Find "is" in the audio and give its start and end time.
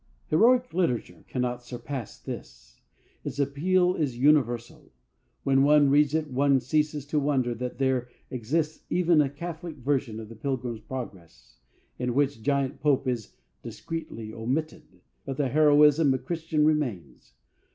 3.95-4.17, 13.07-13.35